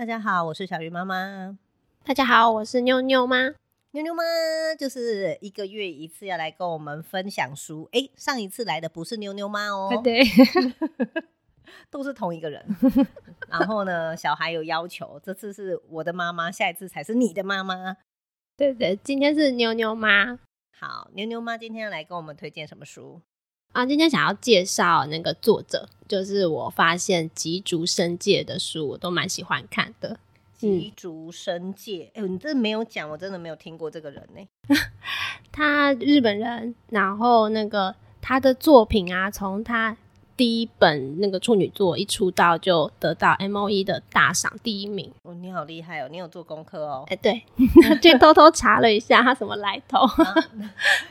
[0.00, 1.58] 大家好，我是小鱼妈妈。
[2.04, 3.54] 大家好，我是妞妞妈。
[3.90, 4.22] 妞妞妈
[4.78, 7.86] 就是一个月一次要来跟我们分享书。
[7.92, 10.24] 哎、欸，上一次来的不是妞妞妈哦，对，
[11.92, 12.64] 都是同一个人。
[13.50, 17.98] 然后呢，小孩有要求，这次是我的妈妈，下一次才是你的妈妈。
[18.56, 20.38] 对对，今天是妞妞妈。
[20.78, 23.20] 好，妞妞妈今天要来跟我们推荐什么书？
[23.72, 30.18] 啊，今天想要介绍那个作者，就是我发现吉竹伸介的书，我都蛮喜欢看的。
[30.56, 34.46] 吉竹伸介，哎、你这没有讲，我真的没有听过这个人呢。
[35.52, 39.96] 他日本人，然后那个他的作品啊，从他
[40.36, 45.10] 第一本那个处女作一出道就得到 MOE 的大赏第一名。
[45.22, 47.04] 哦，你好厉害哦，你有做功课哦。
[47.06, 50.00] 哎、欸，对，就偷偷查了一下他什么来头。
[50.56, 50.70] 那，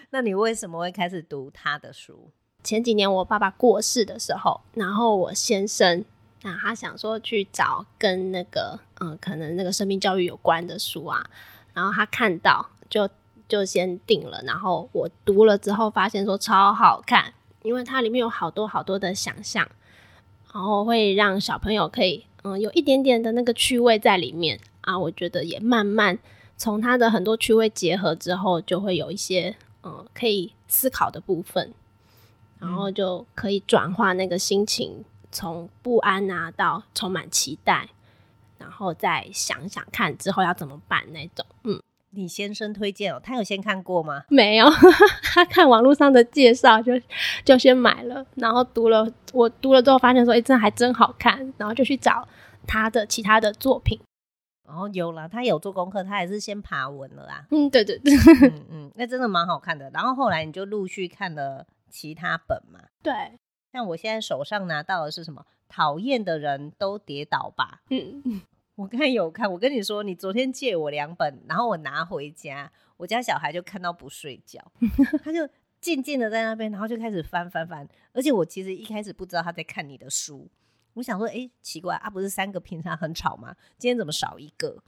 [0.12, 2.30] 那你为什么会开始读他的书？
[2.64, 6.04] 前几年我爸爸过世的时候，然后我先生，
[6.42, 11.26] 那他想说去找跟那个嗯，可能那个生命教育有关的书啊，
[11.74, 13.10] 然后他看到就
[13.48, 19.68] 就先订了，然后我读了之后发现说超好看，因为它里面有好多好多的想象，
[20.54, 26.20] 然后会让小朋友可以嗯有一点点的那个趣味在里面啊，我觉得也慢慢
[26.58, 31.74] 从他的很多趣味结合之后，就会有一些嗯可以思考的部分。
[32.60, 37.88] 然后就可以转化那个心情，从不安啊到充满期待，
[38.58, 41.46] 然后再想想看之后要怎么办那种。
[41.64, 44.24] 嗯，李先生推荐哦，他有先看过吗？
[44.30, 44.70] 没有，
[45.24, 46.94] 他看网络上的介绍就
[47.46, 52.28] 就先买了，然后读了，我读了之后发现说，哎，这还真好看，然后就去找
[52.68, 54.00] 他的其他的作品。
[54.68, 57.46] 哦，有了，他有做功课，他还是先爬文了啦。
[57.50, 59.90] 嗯，对对对，嗯嗯，那真的蛮好看的。
[59.92, 61.66] 然后后来你就陆续看了。
[61.90, 63.40] 其他本嘛，对，
[63.72, 65.46] 像我现在手上拿到的是什么？
[65.68, 67.82] 讨厌的人都跌倒吧。
[67.90, 68.42] 嗯嗯，
[68.76, 74.60] 我刚才有看，我跟你说，你昨天借我两本，然后我拿回家，我家小孩就看到不睡觉，
[75.24, 75.48] 他就
[75.80, 77.88] 静静的在那边，然后就开始翻翻翻。
[78.14, 80.50] 而且我其实一开始不知道他在看你的书，
[80.96, 83.56] 我想说，哎、欸，奇怪啊，不是三个平常很吵吗？
[83.78, 84.82] 今天怎么少一个？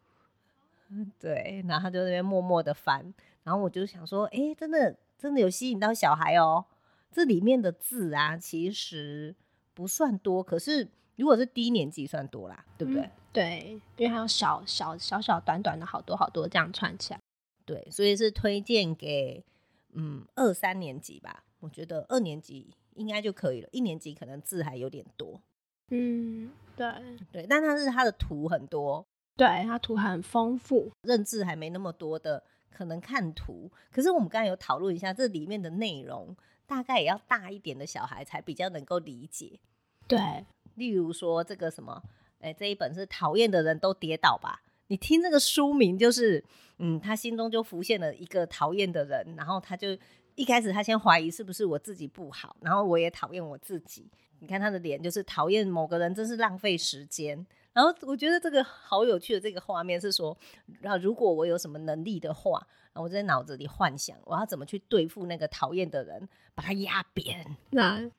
[1.19, 6.80] 对，然后他就在那边默默的翻，然后我就想说，哎、欸，真的真的有吸引到小孩哦、喔。
[7.11, 9.35] 这里面的字啊，其实
[9.73, 13.01] 不算多，可是如果是低年级算多啦，对不对？
[13.03, 17.19] 嗯、对，因为还有小小小小短短的好多好多这样串起来，
[17.65, 19.43] 对，所以是推荐给
[19.93, 21.43] 嗯二三年级吧。
[21.59, 25.41] 我觉得二年级应该就可以了，一年级可能字还有点多。
[25.89, 26.87] 嗯，对
[27.31, 29.05] 对，但它是它的图很多，
[29.35, 33.69] 对，它图很丰富，认字还没那么多的，可能看图。
[33.91, 36.35] 可是我们刚才有讨论一下这里面的内容。
[36.71, 39.59] 大概也要大一点的小孩才比较能够理解，
[40.07, 40.17] 对。
[40.75, 42.01] 例如说这个什么，
[42.39, 44.61] 哎、欸，这一本是讨厌的人都跌倒吧？
[44.87, 46.41] 你听这个书名就是，
[46.77, 49.89] 嗯，他心中就浮现了一个讨厌的人，然后他就
[50.35, 54.09] 一开始他先怀疑是不是我自己不好，然后我也讨厌我自己。
[54.39, 57.45] 你看他的脸，就是讨厌某个人，真是浪费时间。
[57.73, 60.37] 然后我觉得这个好有趣的这个画面是说，
[60.83, 62.65] 那如果我有什么能力的话。
[62.93, 67.57] 我在脑子里幻想，我要怎么去对付那个讨厌的人，把他压扁。
[67.71, 68.09] 那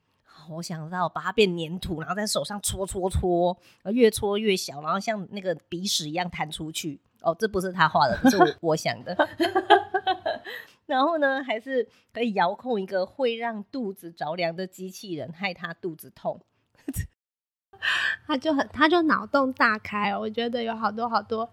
[0.48, 3.56] 我想到把它变粘土，然后在手上搓搓搓，
[3.92, 7.00] 越搓越小，然后像那个鼻屎一样弹出去。
[7.20, 9.14] 哦，这不是他画的，这是我 我想的。
[10.86, 16.40] 然后呢，还是可以遥控一个会让肚子着凉的机器人，害他肚子痛。
[18.26, 20.20] 他就很，他就脑洞大开哦。
[20.20, 21.48] 我觉得有好多好多。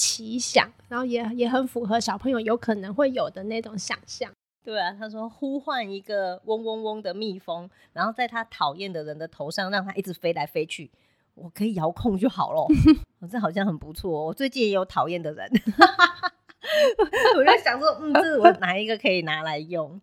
[0.00, 4.32] 奇想，然后也也很符合小朋友有可能会有的那种想象。
[4.64, 10.90] 对啊，他说呼唤一个嗡嗡嗡的蜜蜂，然后在他讨厌的人的头上让他一直飞来飞去，
[11.34, 12.66] 我可以遥控就好了。
[13.18, 14.24] 我 这好像很不错哦。
[14.26, 15.50] 我最近也有讨厌的人，
[17.36, 20.00] 我在想说，嗯，这是我哪一个可以拿来用？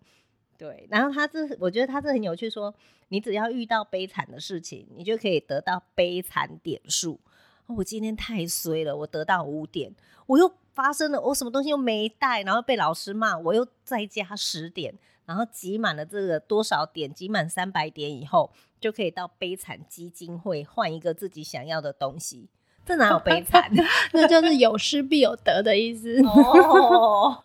[0.60, 2.77] 对，然后他这我觉得他这很有趣说，说
[3.10, 7.19] 你只要遇到悲惨的事情，你就可以得到悲惨点数。
[7.68, 9.94] 我今天太衰了，我得到五点，
[10.25, 14.94] 我又发生了，我什么东西又没带，然后被老师骂，我又再加十点，
[15.25, 22.50] 然后集满了这个多少点，集满三百点以后，就可以到悲惨基金会换一个自己想要的东西。
[22.86, 23.70] 这哪有悲惨？
[24.13, 26.24] 那就是有失必有得的意思。
[26.24, 27.44] 哦，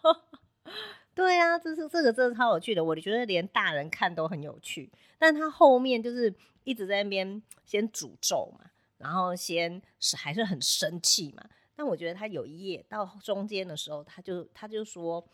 [1.17, 4.89] 对啊，这是这个真的超有趣的，我觉得连大人看都很有趣。
[5.19, 6.33] 但他后面就是
[6.63, 8.67] 一直在那边先诅咒嘛。
[9.03, 11.45] 然后先是还是很生气嘛，
[11.75, 15.27] 但我觉得他有一页到中间的时候，他就他就说，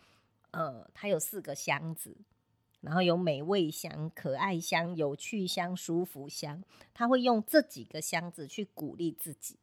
[0.52, 2.16] 呃，他有四个箱子，
[2.80, 9.58] 然后有美味箱、可爱箱、有趣箱、舒服箱，他会用这几个箱子去鼓励自己。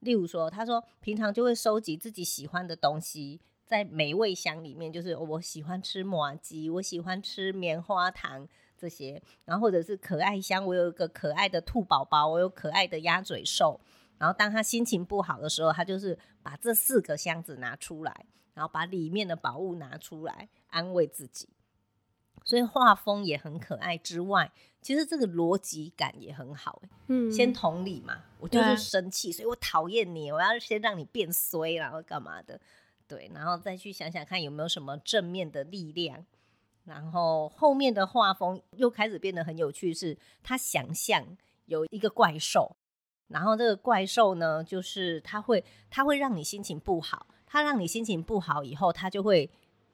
[0.00, 13.80] 例如说，他说平常就会收集自己喜欢的东西，在美味箱里面，就是我喜欢吃麻鸡，我喜欢吃棉花糖这些，然后或者是可爱箱，我有一个可爱的兔宝宝，我有可爱的鸭嘴兽。
[14.18, 21.48] 然后当他心情不好的时候，他就是把这四个箱子拿出来，然后把里面的宝物拿出来安慰自己。
[22.44, 26.82] 所以画风也很可爱之外，其实这个逻辑感也很好。
[27.08, 32.60] 嗯，先同理嘛，我就是生气，所以我讨厌你，我要先让你变衰，然后干嘛的？
[33.08, 36.24] 对，然后再去想想看有没有什么正面的力量。
[36.84, 41.24] 然后后面的画风又开始变得很有趣，是他想象
[41.66, 42.76] 有一个怪兽，
[43.28, 49.50] 然后这个怪兽呢，就是他会他会让你心情不好，他让你心情不好以后，他就会。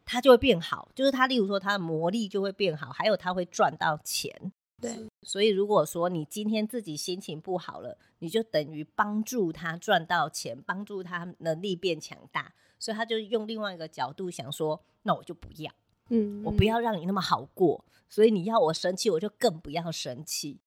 [0.06, 4.50] 它就会变好，就是它，例如说它的魔力就会变好，还有它会赚到钱。
[4.80, 12.52] 对，所以如果说你今天自己心情不好了，你就等于帮助他赚到钱，帮助他能力变强大。
[12.76, 15.70] 所以他就用另外一个角度想说，那我就不要，
[16.10, 17.84] 嗯，我不要让你那么好过。
[18.08, 20.60] 所以你要我生气，我就更不要生气。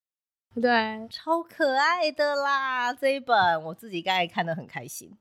[0.55, 5.15] 对，超可爱的啦，这一本我自己刚才看的很开心。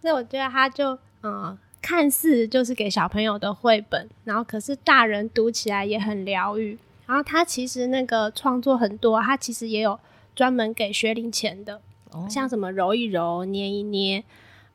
[0.00, 1.58] 所以我觉得他就嗯。
[1.84, 6.78] 看似就是给小朋友的绘本，然后可是大人读起来也很疗愈。
[7.06, 9.98] 然后他其实那个创作很多，他其实也有
[10.32, 14.22] 专门给学龄前的，哦、像什么揉一揉、捏一捏，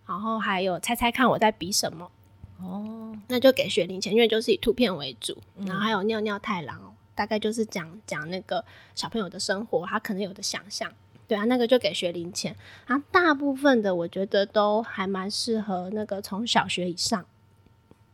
[0.06, 2.12] 然后还有猜猜看我在比什么。
[2.60, 5.38] 哦，那就给学龄前，因为就是以图片为主。
[5.58, 8.64] 嗯、然后还有尿尿太郎，大概就是讲讲那个
[8.96, 10.92] 小朋友的生活，他可能有的想象。
[11.28, 12.56] 对啊，那个就给学龄前，
[12.86, 17.26] 然后大部分的我觉得都还蛮适合那个从小学以上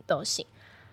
[0.08, 0.46] 都行。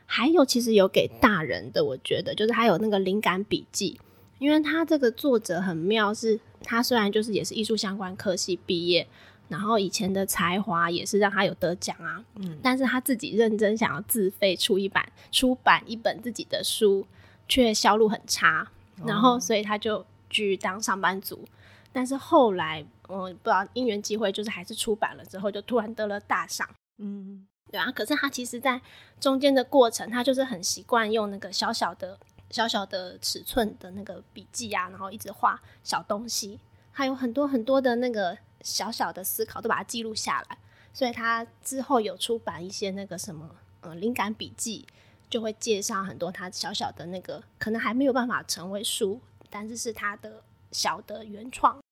[0.04, 3.98] 还有其实有给大人的，我觉得就是还有那个灵感笔记，
[4.38, 9.08] 因为他这个作者很妙是，是他虽然就是也是艺术相关科系毕业，
[9.50, 17.04] 然后以前的才华也是让他有得奖啊，嗯，但是他自己认真想要自费出一版出版一本自己的书，
[17.48, 18.70] 却销路很差，
[19.04, 21.44] 然后所以他就去当上班族。
[21.92, 26.68] 但是后来，我不知道因缘际会，就是还是出版了之后，就突然得了大赏。
[26.98, 27.90] 嗯，对啊。
[27.90, 28.80] 可是他其实，在
[29.18, 32.16] 中间的过程，他就是很习惯用那个小小的、
[32.50, 36.60] 小小的尺寸的那个笔记啊，然后一直画小东西，
[36.92, 40.58] 还有很多很多的那个小小的思考，都把它记录下来。
[40.92, 44.86] 所以他之后有出版一些那个什么，嗯，灵感笔记，
[45.28, 50.42] 就会介绍很多他小小的那个，可能还没有办法成为书，但是是他的。
[50.72, 51.82] 小的原创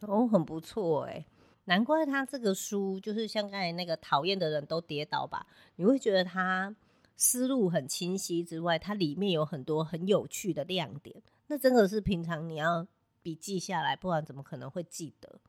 [0.00, 1.24] 哦，很不错哎，
[1.64, 5.46] 难怪他这个书就是像刚才那个讨厌的人都跌倒吧？
[5.76, 6.76] 你会觉得他
[7.16, 11.22] 思路很清晰之外，它里面有很多很有趣的亮点。
[11.46, 12.86] 那真的是平常你要
[13.22, 15.40] 笔记下来，不然怎么可能会记得？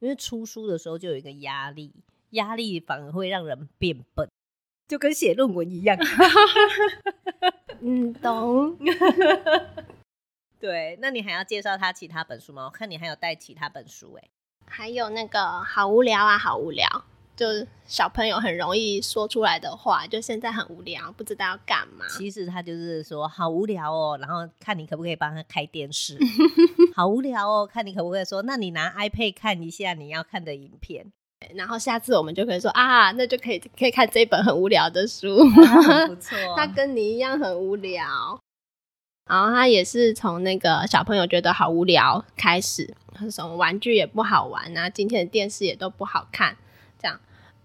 [0.00, 1.92] 因为出书的时候就有一个压力，
[2.30, 4.28] 压力反而会让人变笨，
[4.88, 5.96] 就跟写论文一样。
[7.80, 8.76] 嗯，懂。
[10.60, 12.64] 对，那你还要介绍他其他本书吗？
[12.66, 14.28] 我看你还有带其他本书哎，
[14.66, 17.04] 还有那个好无聊啊，好无聊，
[17.40, 22.04] 就是小朋友很容易说出来的话，就现在很无聊，不知道要干嘛。
[22.10, 26.18] 其实他就是说好无聊哦，然后看你可不可以帮他开电视，
[26.94, 31.10] 好无聊哦，看你可不可以说，那你拿 iPad 看一下你要看的影片，
[31.54, 38.38] 然后下次我们就可以说啊，那就可以可以看这本很无聊的书，不错， 他跟你一样很无聊。
[39.30, 42.94] 然后他也是从那个小朋友觉得好无聊开始，
[43.30, 46.56] 什么玩具也不好玩啊，今天的电视也都不好看，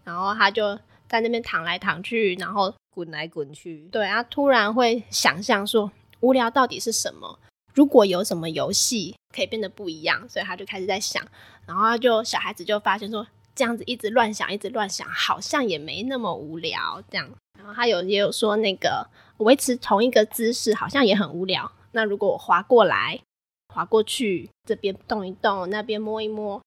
[0.06, 3.90] 然后他就在那边躺来躺去，然后滚来滚去。
[3.92, 7.38] 对，他突然会想象说，无聊到底是什么？
[7.74, 11.22] 如果有什么游戏可以变得不一样，所以他就开始在想，
[11.66, 17.30] 然后他就小孩子就发现说，这样子一直乱想，一直乱想，好像也没那么无聊，这样。
[17.58, 19.06] 然后他有也有说那个。
[19.40, 21.70] 维持同一个姿势好像也很无聊。
[21.92, 23.20] 那如果我滑过来、
[23.74, 26.62] 滑过去，这边动一动，那边摸一摸，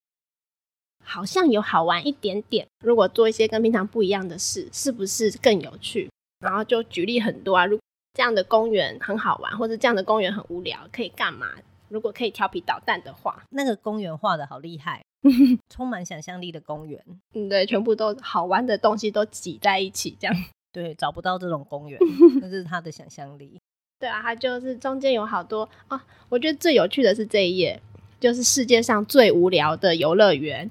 [1.09, 2.67] 好像有好玩一点点。
[2.85, 6.11] 如果做一些跟平常不一样的事，是不是更有趣？
[6.41, 11.47] 然后就举例很多啊，如果这样的公园很好玩，或者这样的公园很无聊，可以干嘛？
[11.89, 15.03] 如果可以调皮捣蛋的话，那个公园画的好厉害，
[15.75, 17.03] 充满想象力的公园。
[17.33, 20.37] 嗯，对，全部都好玩的东西都挤在一起，这样。
[20.71, 21.99] 对，找不到这种公园，
[22.43, 23.59] 那是他的想象力。
[23.99, 26.05] 对啊，他就是中间有好多啊。
[26.29, 27.81] 我觉得最有趣的是这一页，
[28.21, 30.71] 就是世界上最无聊的游乐园，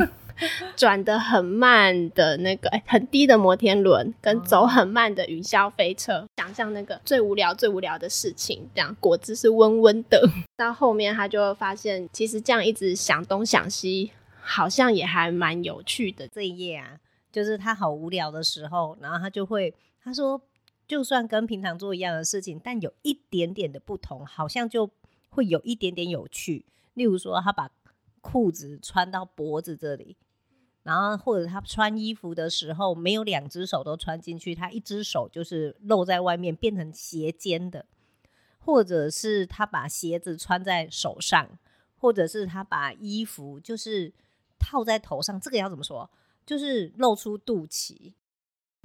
[0.76, 6.26] 转的很慢的那个，哎，很低的摩天轮，跟走很慢的云霄飞车。
[6.36, 10.22] 想象那个最无聊、最无聊的事情，这样果汁是温温的。
[10.56, 14.12] 到后面他就发现，其实这样一直想东想西。
[14.50, 16.26] 好像也还蛮有趣的。
[16.26, 16.96] 这一页啊，
[17.30, 20.40] 就是他好无聊的时候，然后他就会他说，
[20.86, 24.90] 就算跟平常做一样的事情，但有一点点的不同，好像就
[25.28, 26.64] 会有一点点有趣。
[26.98, 27.70] 例如说，他把
[28.20, 30.18] 裤子穿到脖子这里。
[30.84, 37.84] 然后或者他穿衣服的时候没有两只手都穿进去，他一只手就是露在外面，变成斜肩的，
[38.58, 41.58] 或者是他把鞋子穿在手上，
[41.96, 44.14] 或者是他把衣服就是
[44.58, 46.08] 套在头上，这个要怎么说？
[46.46, 48.14] 就是露出肚脐，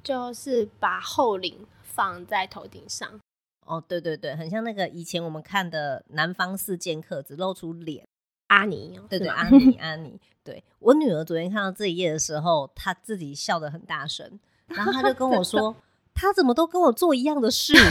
[0.02, 3.18] 就是把后领放在头顶上。
[3.64, 8.06] 哦，对对对，很像那个以前我们看的《南方四剑客》，只露出脸。
[8.48, 15.74] 阿尼，对对，阿尼 阿尼，对，我女儿昨天看到这一页的时候，她自己笑得很大声，然后她就跟我说
[16.14, 17.72] ：“她怎么都跟我做一样的事？”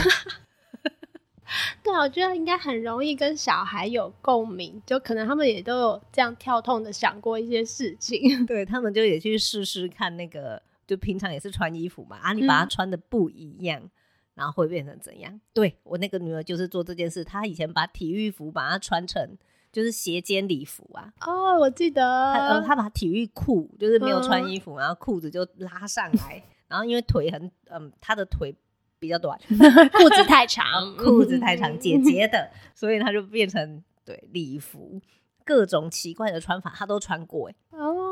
[1.82, 13.90] 对啊，我觉得应该很容易跟小孩有共鸣，就可能他们也都有这样跳痛的想过一些事情， 对他们就也去试试看那个，就平常也是穿衣服嘛，啊，你把它穿的不一样，嗯、
[14.34, 15.40] 然后会变成怎样？
[15.52, 19.36] 对，我那个女儿就是做这件事，她以前把体育服把它穿成。
[19.74, 21.12] 就是斜肩礼服啊！
[21.26, 22.00] 哦，我记得
[22.32, 28.54] 他，呃，他把体育裤就是没有穿衣服，嗯、然后裤子就拉上来，然后因为腿很，嗯，他的腿
[29.00, 29.36] 比较短，
[29.98, 35.00] 裤子太长，裤子太长，姐姐的，所以她就变成对礼服，
[35.44, 38.03] 各种奇怪的穿法她都穿过哎，哦，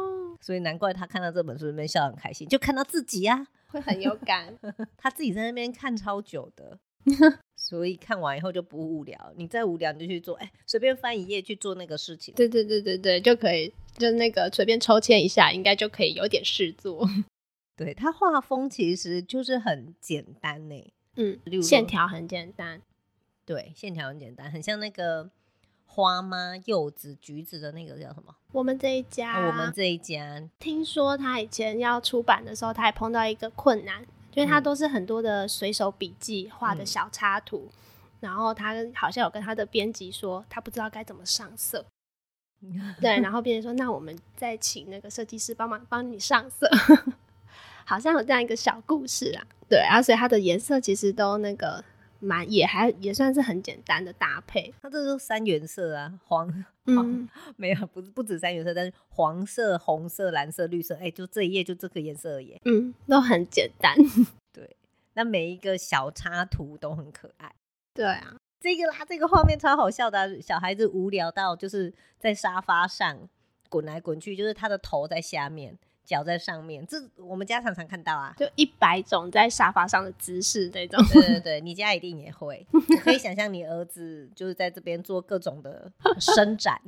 [0.42, 4.54] 所以难怪他看到这本书里面笑得很开心，就看到自己啊，会很有感，
[4.98, 6.78] 他自己在那边看超久的。
[7.56, 12.32] 所以看完以后就不无聊，你再无聊你就去做，哎、欸，随便翻一页去做那个事情。
[12.34, 17.08] 对对对对对，就可以，就那个随便抽签一下，应该就可以有点事做。
[17.76, 22.80] 对，他画风其实就是很简单呢，嗯，线条很简单，
[23.44, 25.28] 对，线条很简单，很像那个
[25.94, 26.54] 花吗？
[26.64, 28.34] 柚子、橘子的那个叫什么？
[28.52, 34.02] 我们这一家，啊、我们这一家，听说他以前要出版的时候，他还碰到一个困难。
[34.34, 37.76] 因为他都是很多的随手笔记画的小插图，嗯、
[38.20, 41.84] 然后他好像有跟他的编辑说，他不知道该怎么上色。
[42.98, 46.66] 对，然后编辑说，那我们再请那个设计师帮忙帮你上色，
[47.84, 49.44] 好像有这样一个小故事啊。
[49.68, 51.84] 对，而、啊、且它的颜色其实都那个。
[52.24, 56.46] 蛮也还也算是很简单的搭配，它这是三原色啊，黄
[56.86, 63.96] 黄、嗯、 没有不不止三原色，但是黄色、红色、蓝色、绿色，哎、欸，就这一页就这个颜色而已，嗯，都很简单。
[64.54, 64.76] 对，
[65.14, 67.52] 那每一个小插图都很可爱。
[67.92, 73.28] 对啊，这个啦，这个画面超好笑的、啊，小孩子无聊到就是在沙发上
[73.68, 75.76] 滚来滚去，就是他的头在下面。
[76.04, 81.02] 脚在上面，这我们家常常看到啊，就一百种在沙发上的姿势那种。
[81.12, 82.66] 对对对， 你家一定也会，
[83.02, 86.80] 可以想象你儿子就是在这边做各种的伸展。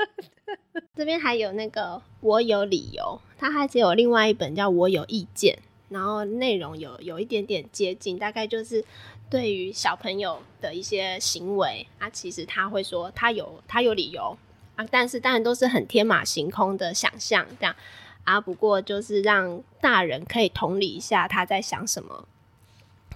[0.94, 8.84] 这边还有那个我有理由，他还有另外一本叫我有意见，然后内容有有一点点接近，大概就是
[9.28, 14.36] 对于小朋友的一些行为啊，其实他会说他有他有理由
[14.76, 17.74] 啊，但是当然都是很天马行空的想象这样。
[18.24, 22.26] 啊，不过就是让大人可以同理一下他在想什么。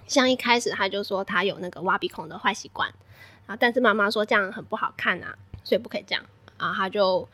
[0.07, 2.93] 像一开始他就说他有那个挖鼻孔的坏习惯，
[3.47, 6.23] 啊，但是妈妈说这样很不好看啊，所以不可以这样。
[6.57, 7.27] 啊，他就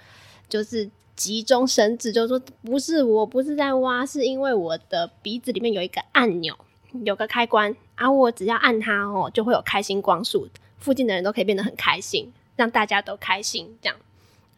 [0.48, 6.58] 就是急中生智，就说不是，我不是在挖，是因为我的鼻子里面有一个按钮，
[7.04, 10.48] 有个开关，啊，我只要按它哦，就会有开心光束，
[10.78, 13.78] 附近的人都可以变得很开心，让大家都开心。
[13.82, 13.98] 这样，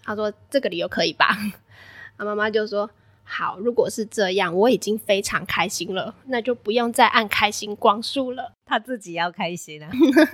[0.04, 1.36] 他说这个理由可以吧？
[2.18, 2.90] 啊，妈妈就说。
[3.26, 8.52] 好，如果是这样，我已经非常开心了，那就不用再按开心光束了。
[8.66, 9.90] 他自己要开心啊，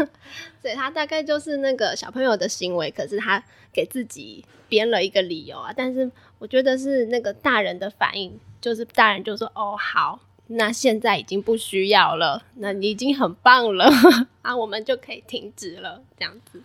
[0.62, 5.72] 所以他大概就是那个小朋友的行为，可是他给自己编了一个理由啊。
[5.76, 13.90] 但是我觉得是那个大人的反应，就是大人就说：“哦，好，那现在已经不需要了，那你已经很棒了
[14.42, 16.62] 啊，我们就可以停止了。”这样子，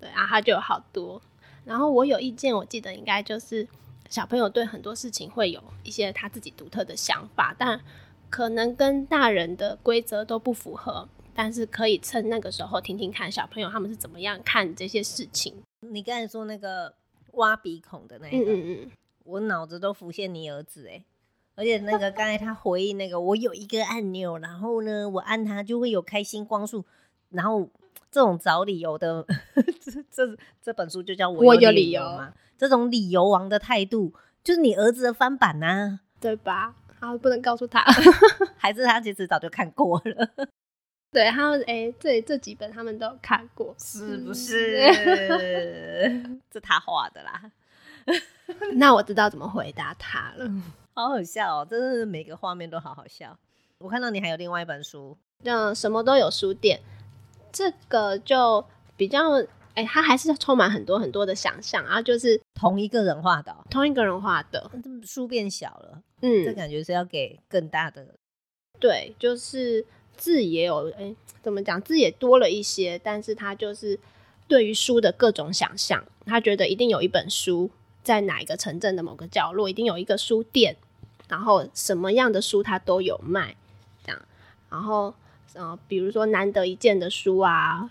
[0.00, 1.20] 对啊，他就有好多。
[1.64, 3.66] 然后我有意见，我记得应该就是。
[4.08, 7.80] 小朋友对很多事情会有一些他自己独特的想法，但
[8.30, 11.08] 可能跟大人的规则都不符合。
[11.34, 15.54] 但是可以趁那个时候听听看小朋友他们是怎么样看这些事情。
[15.88, 16.92] 你刚才说那个
[17.34, 18.90] 挖鼻孔的那个，嗯嗯嗯，
[19.22, 21.04] 我脑子都浮现你儿子哎，
[21.54, 26.84] 而且那个刚才他回忆那个，我有一个按钮，然后呢，我按它就会有开心光束，
[27.28, 27.70] 然后
[28.10, 29.24] 这种找理由的，
[29.80, 32.32] 这这这本书就叫我有理由嘛。
[32.56, 34.12] 这种理由王的态度，
[34.42, 36.74] 就是你儿子的翻版呐、啊，对吧？
[37.00, 37.80] 啊，不能告诉他
[38.58, 40.48] 还是他其实早就看过了。
[41.10, 44.92] 对，他们哎，这这几本他们都有看过，是不是？
[44.92, 47.50] 是这他画的啦。
[48.74, 50.50] 那我知道怎么回答他了，
[50.94, 51.66] 好好笑哦！
[51.68, 53.38] 真的是每个画面都好好笑。
[53.78, 56.80] 我看到你还有另外一本书，嗯，什么都有书店，
[57.52, 58.64] 这个就
[58.96, 59.30] 比较，
[59.74, 64.70] 哎、欸，它还是充满很多很多的想象啊，就是同一个人画的、哦，同一个人画的，
[65.04, 68.06] 书变小了，嗯，这感觉是要给更大的，
[68.78, 69.84] 对，就是
[70.16, 73.98] 字也有，哎、欸，怎么讲，字也多了一些，但是他就是
[74.46, 77.70] 对于书的各种想象，他觉得一定有一本书
[78.02, 80.76] 在哪一个城镇的某个角落，一定有一个书店，
[81.28, 83.56] 然后什么样的书他都有卖。
[84.04, 84.22] 这样。
[84.70, 85.14] 然后，
[85.54, 87.90] 呃，比如说难得一见的书啊，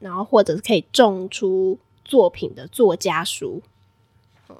[0.00, 3.62] 然后或者是可以种出作品的作家书，
[4.48, 4.56] 嗯，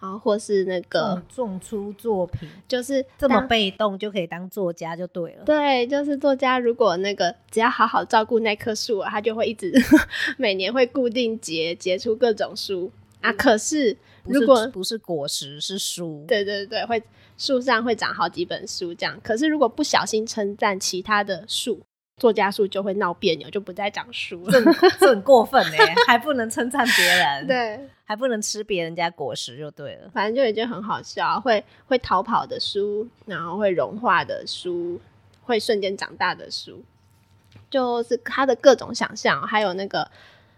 [0.00, 5.44] 然后或是那个种出作品，就是这么被动就可以当作家就对了。
[5.44, 9.72] 对，就是作家，如果那个只要好好照顾那棵树啊，他就会一直
[10.38, 13.32] 每年会固定结结出各种书啊。
[13.32, 17.02] 可是如果不是，果实，是书，对对对，会。
[17.38, 19.18] 树上会长好几本书，这样。
[19.20, 21.80] 可是如果不小心称赞其他的树，
[22.18, 24.52] 作家树就会闹别扭，就不再长书了。
[24.52, 24.60] 这
[25.00, 25.76] 这很过分呢，
[26.06, 30.10] 还不能称赞别人， 对，还不能吃别人家果实就对了。
[30.12, 35.00] 反正就已经很好笑，会会逃跑的书，然后会融化的书，
[35.42, 36.84] 会瞬间长大的书，
[37.70, 40.08] 就是他的各种想象，还有那个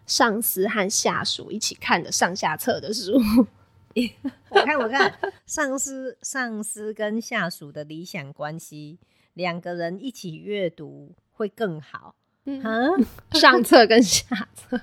[0.06, 3.12] 上司和下属一起看的上下册的书。
[4.50, 8.98] 我看，我看，上司、上司跟下属的理想关系，
[9.34, 12.16] 两个人一起阅读会更好。
[12.44, 12.62] 嗯，
[13.32, 14.80] 上册跟下册，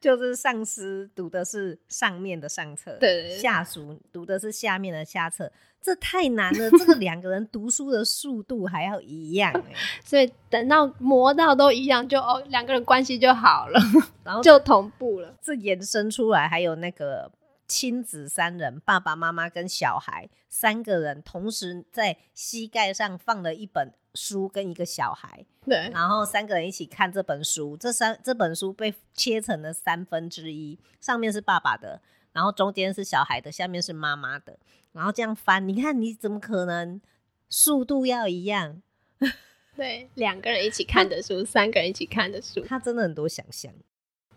[0.00, 6.70] 就是上司读的是上面的上册，对，下属读的是下面的下册，这太难了。
[6.70, 9.52] 这个两个人读书的速度还要一样，
[10.04, 13.80] 所以等到磨到都一样，就哦，两个人关系就好了，
[14.24, 15.34] 然后就同步了。
[15.42, 17.30] 这延伸出来还有那个。
[17.70, 27.76] 亲子三人，爸爸妈妈跟小孩三个人同时在膝盖上放了一本书跟一个小孩，对，然后三个人一起看这本书。
[27.76, 32.02] 这三这本书被切成了三分之一，上面是爸爸的，
[32.32, 34.58] 然后中间是小孩的，下面是妈妈的。
[34.90, 37.00] 然后这样翻，你看你怎么可能
[37.48, 38.82] 速度要一样？
[39.76, 43.72] 对，两个人一起看的书，三个人一起看的书，他真的很多想象。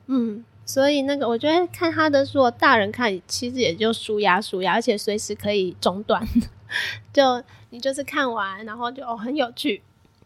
[0.06, 0.46] 嗯。
[0.72, 6.26] 所以那个，我觉得看他的书，大人看其实也就舒压舒压，而且随时可以中断。
[7.12, 9.82] 就你就是看完，然后就哦很有趣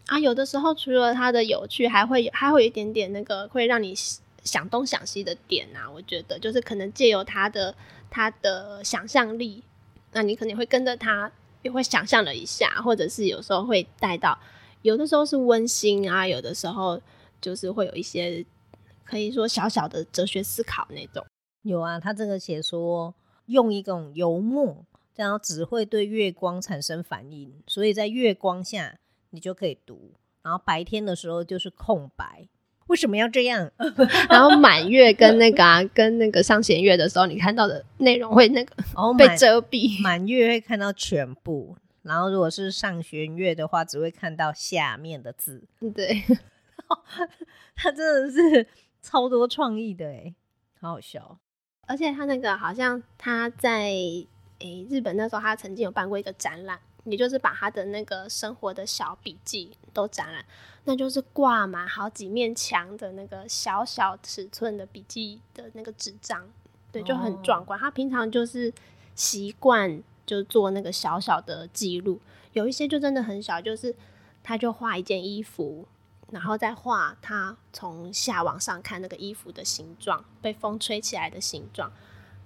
[0.05, 0.19] 啊。
[0.19, 3.91] 有的时候除了他的有趣，还会还会有一点点那个会让你
[4.43, 5.89] 想东想西的点啊。
[5.89, 7.73] 我觉得就是可能借由他的
[8.11, 9.63] 他的想象力，
[10.11, 11.31] 那你可能会跟着他
[11.63, 14.37] 也会想象了一下，或者是有时候会带到，
[14.83, 17.01] 有的时候是温馨啊，有的时候
[17.41, 18.45] 就是会有一些。
[19.05, 21.25] 可以说小小的哲学思考那种。
[21.61, 23.15] 有啊，他这个写说
[23.45, 30.11] 用一种油墨，这样只会对月光产生反应，所以在月光下你就可以读，
[30.43, 32.47] 然后白天的时候就是空白。
[32.87, 33.71] 为什么要这样？
[34.29, 39.99] 然后满月跟那个啊，跟那个上弦月的时候，你看到的内容会那个哦 被遮蔽。
[40.03, 45.63] 满月会看到全部，然后如果是上弦月的话，只会看到下面的字。
[45.95, 46.23] 对，
[47.75, 48.67] 他真的是。
[49.05, 50.33] 超多创意的哎，
[50.81, 51.37] 好好笑！
[51.85, 60.43] 而且他那个好像他在诶、欸、日本那时候，他曾经有办过一个展览，也就是把他的那个生活的小笔记都展览，
[60.85, 66.49] 那就是挂满好几面墙的那个小小尺寸的笔记的那个纸张，
[66.91, 67.79] 对，就很壮观。
[67.79, 68.73] 他平常就是
[69.13, 72.19] 习惯就做那个小小的记录，
[72.53, 73.95] 有一些就真的很小，就是
[74.41, 75.87] 他就画一件衣服。
[76.31, 81.91] 然后再画他从下往上看那个衣服的形状，被风吹起来的形状，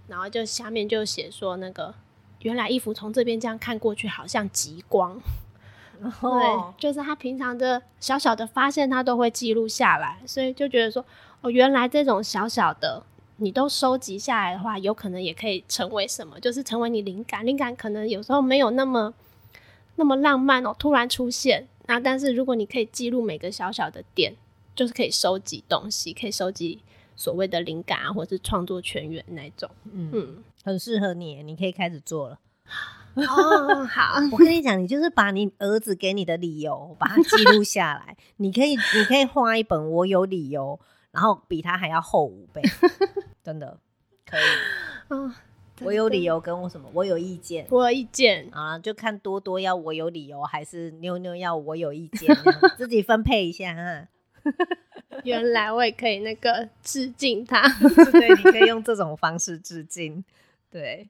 [0.08, 1.96] 然后就下面就写说那个
[2.42, 5.20] 原来衣服从这边这样看过去好像极光，
[6.00, 11.04] 对，就是他平常的小小的发现他都会记录下来，所以就觉得说
[11.42, 13.02] 哦，原来这种小小的
[13.38, 19.14] 你都收集下来的话，有可能也可以成为什么，就是成为你灵感，灵感可能有时候没有那么
[19.96, 21.68] 那么浪漫哦，突然出现。
[21.90, 24.32] 那但是如果你可以记录每个小小的点，
[24.76, 26.80] 就是可以收集东西，可以收集
[27.16, 32.40] 所谓的灵感啊，或者是创作泉源那种，嗯，嗯很适合你，你可以开始做了。
[33.16, 40.80] 哦，好， 我跟你讲，你就是把你儿子给你的理由把它记录下来， 你可以，你可以画一本《我有理由》，
[41.12, 42.62] 然后比他还要厚五倍，
[43.44, 43.80] 真的
[44.28, 44.42] 可以。
[45.10, 45.34] 嗯
[45.82, 46.90] 我有理由跟我什么？
[46.94, 52.36] 我有意见，我有意见啊，就看多多要我有理由，还是妞妞要我有意见，
[52.78, 54.08] 自己分配一下哈。
[55.24, 57.62] 原来我也可以那个致敬他，
[58.12, 60.24] 对，你可以用这种方式致敬。
[60.70, 61.10] 对，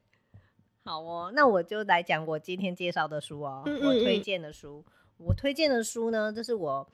[0.84, 4.84] 好哦，那我就来讲我今天介绍的书哦，嗯嗯嗯我推荐的书。
[5.17, 6.88] 我推荐的书呢，这是我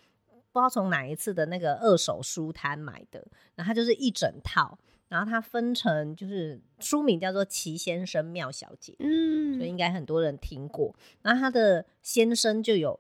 [0.51, 10.95] 不知道从哪一次的那个二手书摊买的，然后它就是一整套，然后它分成就是书名叫做《奇先生妙小姐》，嗯，所以应该很多人听过。
[11.21, 12.99] 然后他的先生就有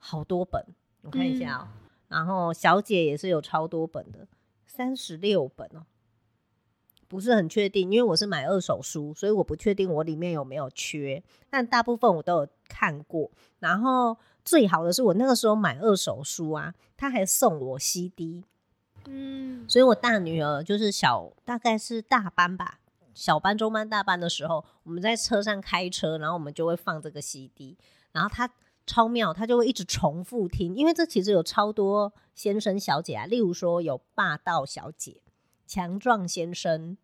[0.00, 0.64] 好多本，
[1.02, 4.26] 我看一下哦，嗯、然后小姐也是有超多本的，
[4.66, 5.86] 三十六本哦。
[7.06, 11.22] 不是很确定，因为我是买二手书，所以我不确定我里面有没有缺。
[11.48, 13.30] 但大部分我都有看过。
[13.60, 18.42] 然后最好的是我那个时候买二手书啊，他还送我 CD。
[19.06, 22.80] 嗯，所以我大女儿就是小，大概是大班吧，
[23.14, 27.76] 小班、中班、大班的时候，我们在车上开车，然后我们就会放这个 CD。
[28.12, 28.50] 然后他
[28.86, 35.22] 超妙，他就会一直重复听，因为这其实有超多先生小姐啊，例如说有霸道小姐、
[35.66, 36.96] 强壮先生。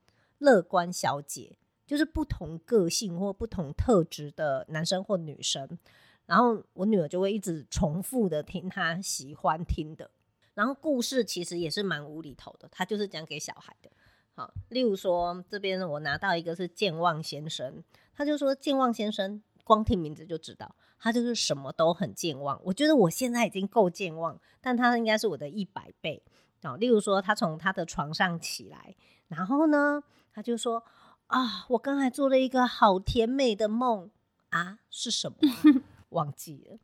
[0.43, 5.79] 乐观小姐就是不同个性或不同特质的男生或女生，
[6.25, 10.11] 然后我女儿就会一直重复的听她喜欢听的，
[10.55, 13.91] 然后故事其实也是蛮无厘头的，他就是讲给小孩的。
[14.35, 17.83] 好，例如说这边我拿到一个是健忘先生，
[18.15, 22.61] 他就说健忘先生光听名字就知道他就是什么都很健忘。
[22.65, 26.23] 我觉得我现在已经够健忘，但他应该是我的一百倍。
[26.63, 28.95] 好，例如说他从他的床上起来，
[29.29, 30.85] 然后呢，他就说
[31.29, 34.11] ：“啊，我刚才做了一个好甜美的梦
[34.51, 35.83] 啊，是什么啊？
[36.11, 36.79] 忘记了。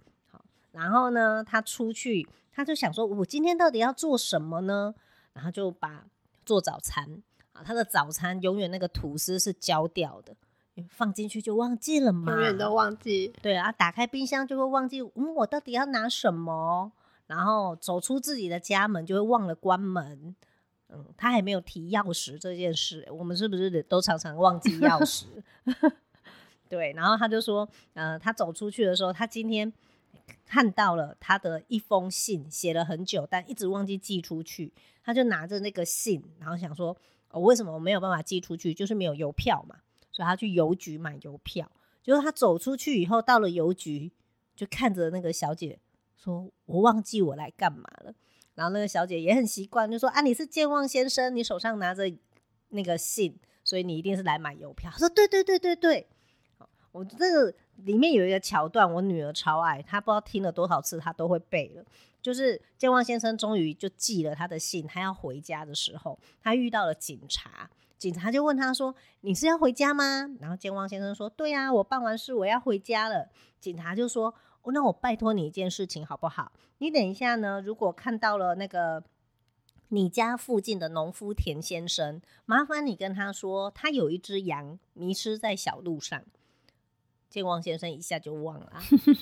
[0.77, 4.95] 好，然后呢，他出去，他就想说，我今天到底要做什么呢？
[5.33, 6.07] 然后就把
[6.45, 10.37] 做早餐啊，他的早餐永远那个吐司是焦掉的，
[10.91, 13.33] 放进去就忘记了嘛，永远都忘记。
[13.43, 16.93] 对啊，打开冰箱就会忘记，嗯，我到底要拿什么？
[17.27, 20.37] 然后走出自己的家门就会忘了关门。”
[20.89, 25.25] 嗯，他还没有提钥匙这件事，我们是不是都常常忘记钥匙？
[26.69, 29.73] 对，然后他就说，呃，他走出去的时候，他今天
[30.45, 34.73] 看到了他的一封信，写了很久，但一直忘记寄出去。
[35.03, 36.97] 他就拿着那个信，然后想说，
[37.31, 38.75] 哦，为什么我没有办法寄出去？
[38.75, 39.77] 就是没有邮票嘛，
[40.11, 41.71] 所以他去邮局买邮票。
[42.03, 44.13] 结果他走出去以后，到了邮局，
[44.55, 45.79] 就看着那个小姐
[46.17, 48.15] 说：“我忘记我来干嘛了。”
[48.55, 52.05] 然后那个小姐也很习惯，就说：“啊，你是健忘先生，你手上拿着
[52.71, 56.09] 那个信，所以你一定是来买邮票。”他说：“对对对对对。”
[56.93, 61.85] 我这个里面有一个桥段，我女儿超爱，她不知道听了多少次，她都会背了。
[62.23, 73.29] 就是健忘先生终于就寄了他的信，他要回家的时候，他遇到了警察，警察就问他说：“你是要回家吗？”然后健忘先生说：“对啊，我办完事我要回家了。”
[73.61, 74.35] 警察就说。
[74.63, 76.51] 哦那我拜托你一件事情好不好？
[76.79, 79.01] 你等一下呢，如果看到了那个
[79.91, 86.21] 你家附近的农夫田先生，麻烦你跟他说，他有一只羊迷失在小路上。
[87.37, 88.73] 健忘先生一下就忘了，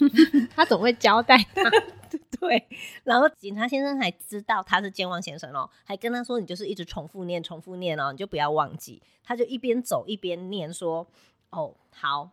[0.55, 1.69] 他总会交代他。
[2.39, 2.69] 对，
[3.03, 9.03] 然后警察先生还知道他是健忘先生哦，还跟他说，你就是一直重复念、重复念哦，你就不要忘记。
[9.25, 11.05] 他就一边走一边念说
[11.51, 12.31] ：“哦，好。”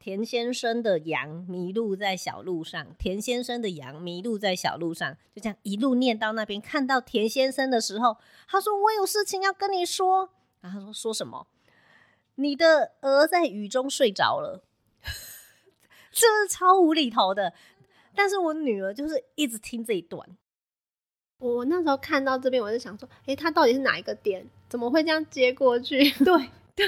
[0.00, 8.16] 田先生的羊迷路在小路上，田先生的羊迷路在小路上，就这样一路念到那边，看到田先生的时候，
[8.48, 11.46] 他说：“我有事情要跟你说。”然后他说：“说什么？
[12.34, 14.64] 你的鹅在雨中睡着了。”
[16.10, 17.52] 这是超无厘头的，
[18.14, 20.36] 但是我女儿就是一直听这一段。
[21.38, 24.46] 我那时候看到这边，我就想说：“诶，他到底是哪一个点？
[24.68, 26.86] 怎么会这样接过去？” 对对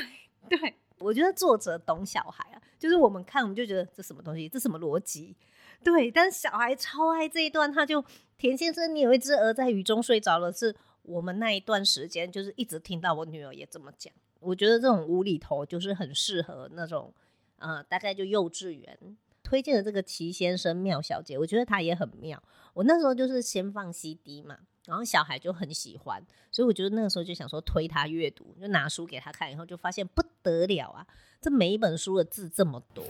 [0.48, 2.61] 对，我觉得作者懂小孩啊。
[2.78, 5.37] 就是我们看，我们就觉得这什么东西，这什么逻辑？
[5.85, 8.04] 对，但是小孩超爱这一段，他就
[8.37, 14.12] 田先生，你有一只鹅在雨中睡着了，是我们那一段时间就是一直听到我女儿也这么讲。
[14.40, 17.14] 我觉得这种无厘头就是很适合那种，
[17.62, 18.98] 呃，大概就幼稚园
[19.42, 22.42] 推荐的这个齐先生妙小姐，我觉得她也很妙。
[22.75, 24.59] 我那时候就是先放 CD 嘛。
[24.87, 31.07] 然后小孩就很喜欢，所以我觉得那个时候就想说推他阅读，就拿书给他看，以后就发现不得了啊！
[31.40, 33.05] 这每一本书的字这么多，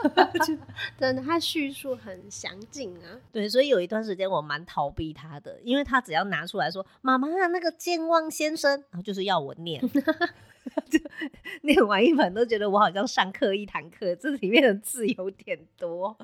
[0.98, 3.20] 真的，他叙述很详尽啊。
[3.30, 9.80] 对，所以有一段时间我蛮逃避他的，因为他只要拿出来说“妈妈啊，那个健忘先生”，然后就是要我念，
[10.90, 10.98] 就
[11.62, 16.16] 念完一本都觉得我好像上课一堂课，这里面的字有点多。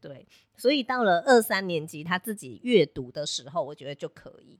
[0.00, 4.58] 对，所以到了二三年级，他自己阅读的时候，我觉得就可以。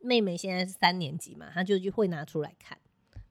[0.00, 2.78] 妹妹现在是三年级嘛，她就就会拿出来看，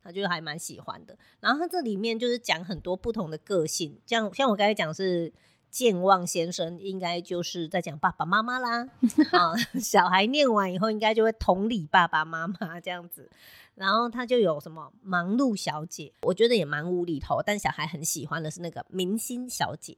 [0.04, 1.18] 她就还蛮喜欢的。
[1.40, 5.32] 然后他这里面就是讲很多不同的个性，像像我刚才讲是
[5.70, 8.90] 健忘先生应该就是在讲爸爸妈妈啦。
[9.32, 13.30] 啊，小孩念完以后，应该就会同理爸爸妈妈这样子。
[13.76, 19.98] 然后他就有什么忙碌小姐，我觉得也蛮无厘头，但小孩很喜欢的是那个明星小姐，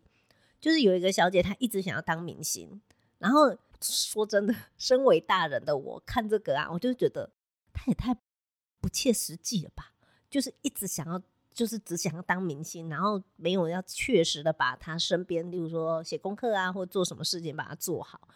[0.68, 2.82] 就是有一个小姐她一直想要当明星。
[3.20, 7.32] 然后说真的， 身为大人的我看这个啊，我就觉得
[7.72, 8.14] 她也太
[8.82, 9.94] 不切实际了吧，
[10.30, 11.22] 就是一直想要。
[11.54, 18.28] 就是只想要当明星，然后没有要确实的把她身边，例如说写功课啊，或做什么事情把它做好。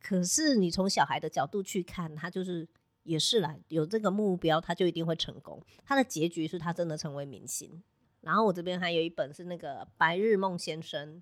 [0.00, 2.66] 可是你从小孩的角度去看，他就是
[3.04, 5.62] 也是啦，有这个目标，他就一定会成功。
[5.84, 7.80] 他的结局是他真的成为明星。
[8.20, 11.18] 然后我这边还有一本是那个《白日梦先生》，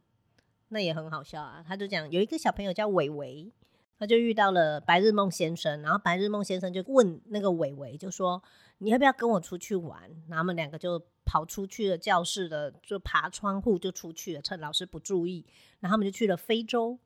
[0.74, 1.64] 那也很好笑啊。
[1.66, 3.50] 他就讲有一个小朋友叫伟伟，
[3.98, 8.42] 他就遇到了白日梦先生，然后白日梦先生就问那个伟伟，就说
[8.76, 10.02] 你要不要跟我出去玩？
[10.28, 11.02] 然后他们两个就。
[11.26, 15.46] 跑出去了教室的，就爬窗户就出去了，趁老师不注意，
[15.80, 16.98] 然后他们就去了非洲，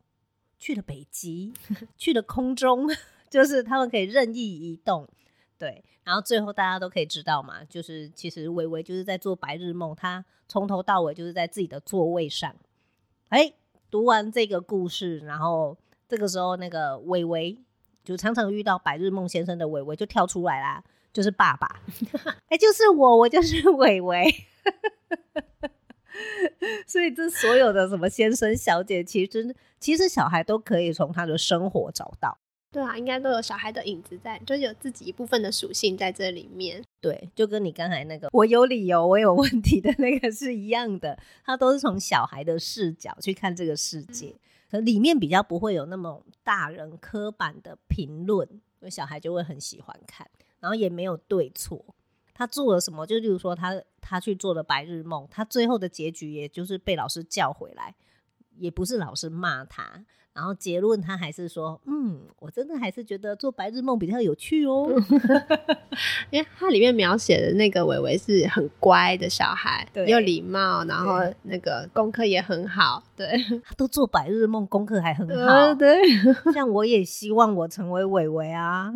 [0.59, 1.55] 去了北极，
[1.97, 2.89] 去了空中，
[3.31, 5.07] 就是他们可以任意移动，
[5.57, 12.57] 对，然后最后大家都可以知道嘛，就是其实伟伟就是在做白日梦，他从头到尾就是在自己的座位上。
[13.29, 13.53] 哎，
[13.91, 15.77] 读完这个故事，然后
[16.09, 17.59] 这个时候那个伟伟
[18.05, 20.83] 就常常遇到白日梦先生的伟伟就跳出来啦。
[21.11, 21.67] 就是爸爸，
[22.47, 24.33] 哎、欸，就是我，我就是 伟伟，
[26.87, 32.39] 所以这所有的什么先生、小姐，其实其实小孩都可以从他的生活找到。
[32.71, 36.85] 对啊，应该都有小孩的影子在，就有自己一部分的属性在这里面。
[37.01, 44.35] 对，就跟你刚才那个我有理由，我有问题的那个是一样的，他都是从小孩的视角去看这个世界，
[44.71, 48.47] 可里面比较不会有那么大人刻板的评论，
[48.79, 50.29] 所以小孩就会很喜欢看。
[50.61, 51.95] 然后也没有对错，
[52.35, 53.07] 他做了什么？
[53.07, 57.95] 就例如说他，他他去做了白日梦，他最后的结局也就是被老师叫回来，
[58.57, 60.05] 也不是老师骂他，
[60.39, 64.89] 然后结论他还是说，嗯，我真的还是觉得做白日梦比较有趣哦，
[66.31, 73.27] 因为它里面描写的那个伟伟是很乖的小孩，对，有礼貌，然后那个功课也很好，对，
[73.65, 76.01] 他都做白日梦，功课还很好，呃、对，
[76.55, 78.95] 像我也希望我成为伟伟啊。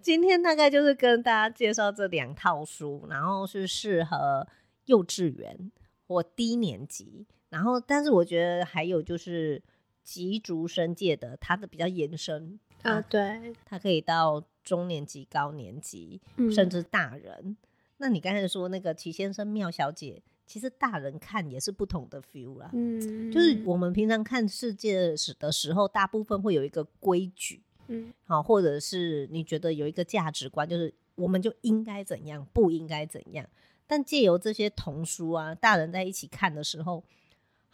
[0.00, 4.46] 今天大概就是跟大家介绍这两套书，然后是适合
[4.86, 5.70] 幼稚园
[6.08, 9.62] 或低年级，然后但是我觉得还有就是
[10.02, 17.56] 吉竹生界的，它的比较延伸啊，对，它可以到中年级、高年级，嗯、甚至大人。
[17.98, 27.62] 那你刚才说那个齐先生妙小姐，其实大人看也是不同的 feel 啦，嗯，就是我们平常看世界史的时候，大部分会有一个规矩。
[27.86, 33.46] 嗯，好，或者是你觉得有一个价值观，就是我们就应该怎样，不应该怎样。
[33.86, 37.04] 但借由这些童书啊，大人在一起看的时候，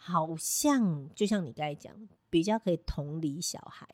[0.03, 1.93] 好像就像你刚才讲，
[2.29, 3.87] 比较可以同理小孩。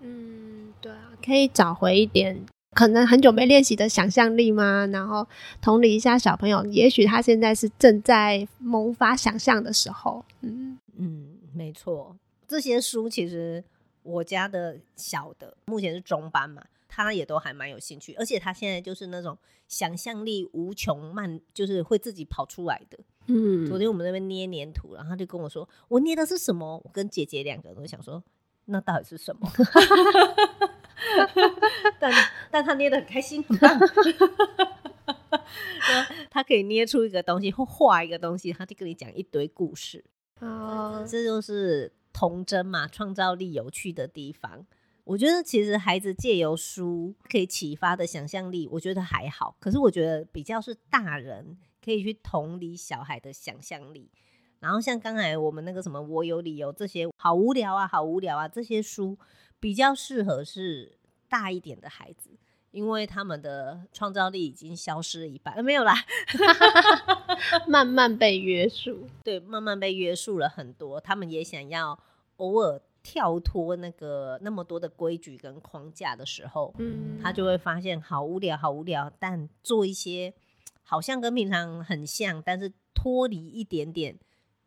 [0.00, 4.86] 嗯，对啊，可以找回一点可能很久没练习的想象力吗？
[4.86, 5.26] 然后
[5.60, 10.24] 同理一下小朋友，也许他现在是正在萌发想象的时候。
[10.40, 12.16] 嗯嗯，没错，
[12.48, 13.62] 这些书其实。
[14.04, 19.34] 我家的小的目前是中班嘛，他也都还蛮有兴趣，而且他现在就是那种
[19.66, 22.98] 想象力无穷慢，就是会自己跑出来的。
[23.26, 28.22] 嗯，昨天我们那边捏黏土，然后他就跟我说：“我捏的是什么？”我跟姐姐两个人都想说
[28.66, 29.50] ：“那到底是什么？”
[32.00, 32.12] 但
[32.50, 33.80] 但他捏的很开心，很棒。
[36.30, 40.04] 他可以捏出一个东西或画一个东西，他就跟你讲一堆故事。
[40.40, 41.92] 哦，这就是。
[42.16, 44.64] 童真嘛，创造力有趣的地方，
[45.02, 49.56] 我觉得其实孩子借由书可以启发的想象力，我觉得还好。
[49.58, 54.10] 可是我觉得比较是大人可以去同理小孩的想象力。
[54.60, 59.18] 然后像刚才我们那个什么，我有理由这些好无聊啊，好无聊啊，这些书
[59.60, 60.96] 比较适合是
[61.28, 62.30] 大一点的孩子，
[62.70, 65.94] 因为他们的创造力已经消失了一半，呃没有啦。
[67.68, 70.98] 慢慢被约束，对，慢慢被约束了很多。
[70.98, 71.98] 他们也想要
[72.36, 79.12] 偶尔跳脱那个那么多的规矩跟框架的时候，嗯，他就会发现好无聊，好无聊。
[79.18, 80.32] 但做一些
[80.84, 84.16] 好像跟平常很像，但是脱离一点点，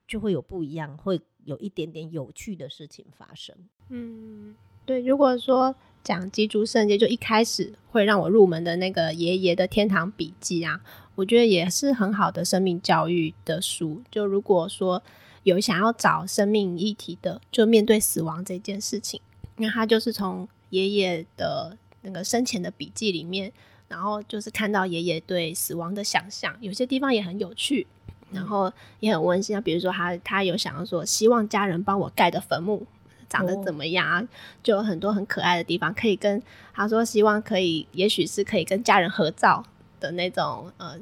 [0.06, 3.56] 就会有不一样，会有一点点有趣的事情发生。
[3.90, 5.02] 嗯，对。
[5.02, 10.82] 如果说讲吉竹伸介，就一开始会让我入门的那个爷爷的天堂笔记啊。
[11.16, 14.04] 我觉得也是很好的生命教育的书。
[14.12, 15.02] 就如果说
[15.44, 19.22] 有想要找生命议题的，就面对死亡这件事情，
[19.56, 23.52] 那他就是从爷爷的那个生前的笔记里面，
[23.88, 27.88] 然后就是看到爷爷对死亡的想象，有些地方也很有趣。
[28.30, 28.70] 然后
[29.00, 29.62] 也很温馨啊。
[29.62, 32.86] 比如说他他有想要说，希望家人帮我盖的坟墓
[33.30, 34.22] 长得怎么样啊？
[34.22, 34.28] 哦、
[34.62, 39.64] 就有很多很可爱的地方，可以跟他说，希望可以，也许是可以跟家人合照
[40.02, 41.00] 的那种呃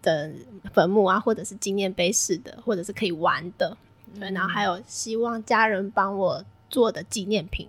[0.00, 0.32] 的
[0.72, 3.76] 坟墓啊，或者是纪念碑式的，或者是可以玩的。
[4.18, 7.68] 对，然后还有希望家人帮我做的纪念品。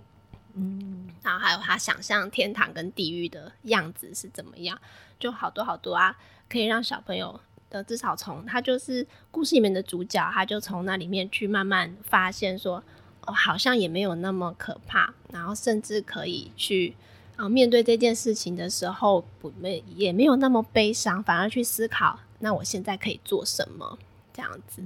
[0.58, 4.78] 嗯，然后还有他想象天堂跟地狱的样子是怎么样，
[5.18, 6.16] 就好多好多啊，
[6.48, 7.40] 可以让小朋友
[7.70, 12.82] 的至少从他就是故事里面的主角，他就从那里面去慢慢发现说，
[13.26, 16.96] 哦，好像也没有那么可怕，然后甚至可以去
[17.36, 23.96] 啊、面对这件事情的时候不没也没有那么悲伤，反而去思考，那我现在可以做什么
[24.32, 24.82] 这样子。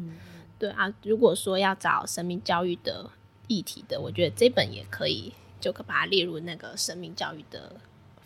[0.59, 3.11] 对啊，如果说要找生命教育的
[3.49, 5.33] 议题的，我觉得这本也可以。
[5.62, 7.81] 就可把它列入那个生命教育的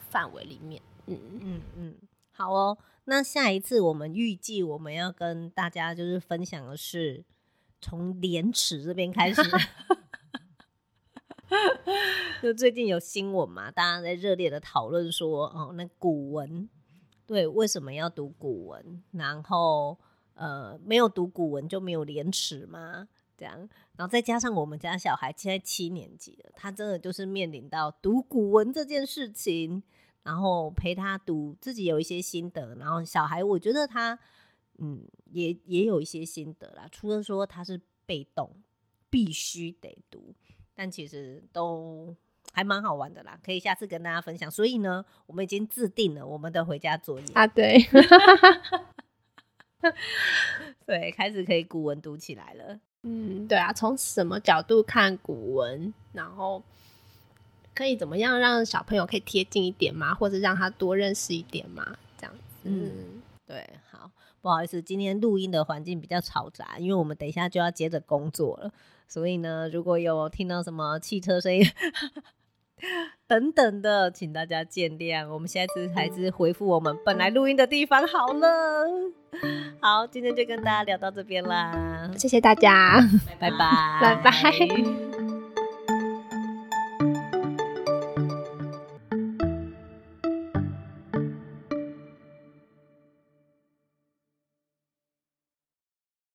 [0.08, 0.80] 范围里面。
[1.04, 1.94] 嗯嗯嗯，
[2.32, 2.78] 好哦。
[3.04, 7.24] 那下一次我们预计我们要跟大家就是分享的是
[7.80, 9.42] 从廉耻这边开始。
[12.42, 16.68] 就最近有新闻嘛，大家在热烈的讨论说，哦，那古文
[17.26, 19.02] 对为什么要读古文？
[19.12, 19.98] 然后
[20.34, 23.08] 呃，没有读古文就没有廉耻吗？
[23.36, 29.82] 这样，然后再加上我们家小孩现在七年级了，他真的就是面临到读古文这件事情，
[30.22, 34.18] 然后陪他读，自己有一些心得，然后小孩我觉得他
[34.78, 38.54] 嗯也也有一些心得啦，除了说他是被动
[39.08, 40.34] 必须得读，
[40.74, 42.14] 但其实都
[42.52, 44.50] 还蛮好玩的啦，可以下次跟大家分享。
[44.50, 47.78] 所以呢，我们已经制定了我们的回家作业啊，对，
[50.84, 52.80] 对，开始可以古文读起来了。
[53.08, 56.60] 嗯，对啊，从什么角度看古文，然后
[57.72, 60.12] 可以怎么样让小朋友可以贴近一点吗？
[60.12, 61.96] 或者让他多认识一点吗？
[62.18, 68.72] 这样子，嗯，对，好，不好意思，今天录音的环境比较嘈杂，因为我们等一下就要接着工作了，
[69.06, 71.64] 所以呢，如果有听到什么汽车声音
[73.26, 75.28] 等等的，请大家见谅。
[75.28, 78.86] 我们下次还是回复我们本来录音的地方好了。
[79.80, 83.00] 好，今天就跟大家聊到这边啦，谢谢大家，
[83.38, 83.56] 拜拜，
[84.00, 85.15] 拜拜。